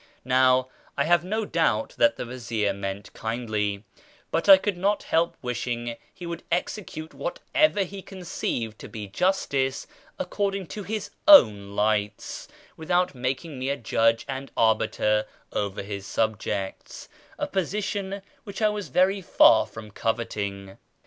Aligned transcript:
Now, 0.25 0.67
I 0.97 1.03
have 1.03 1.23
no 1.23 1.45
doubt 1.45 1.93
that 1.99 2.15
the 2.15 2.25
vazir 2.25 2.73
meant 2.73 3.13
kindly, 3.13 3.83
but 4.31 4.49
I 4.49 4.57
could 4.57 4.75
not 4.75 5.03
help 5.03 5.37
wishing 5.43 5.95
he 6.11 6.25
would 6.25 6.41
execute 6.51 7.13
what 7.13 7.39
ever 7.53 7.83
he 7.83 8.01
conceived 8.01 8.79
to 8.79 8.87
be 8.89 9.05
justice 9.05 9.85
according 10.17 10.65
to 10.73 10.81
his 10.81 11.11
own 11.27 11.75
lights, 11.75 12.47
without 12.75 13.13
making 13.13 13.59
me 13.59 13.69
a 13.69 13.77
judge 13.77 14.25
and 14.27 14.51
arbiter 14.57 15.27
over 15.51 15.83
his 15.83 16.07
subjects— 16.07 17.07
a 17.37 17.45
position 17.45 18.23
W'hich 18.47 18.65
I 18.65 18.69
was 18.69 18.87
very 18.87 19.21
far 19.21 19.67
from 19.67 19.91
coveting. 19.91 20.79